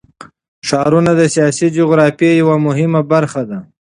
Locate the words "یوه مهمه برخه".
2.41-3.41